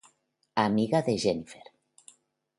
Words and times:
Amiga 0.63 1.03
de 1.09 1.15
Jennifer. 1.25 1.63